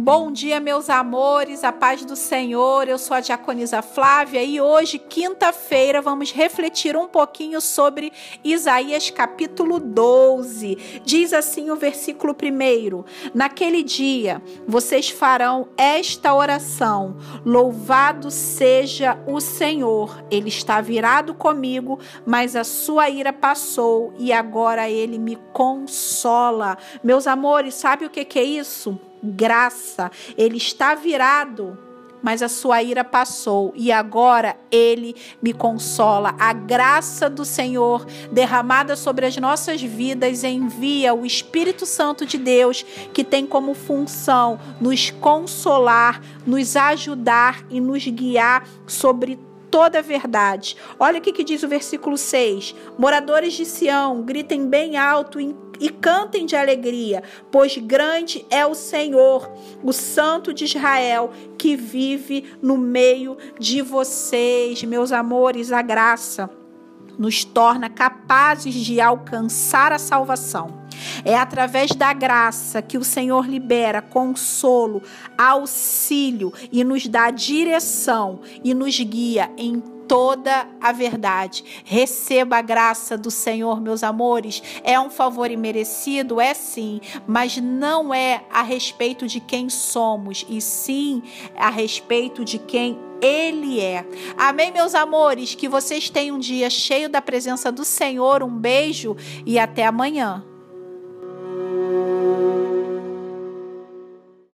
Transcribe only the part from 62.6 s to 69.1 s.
no meio de vocês, meus amores, a graça nos torna capazes de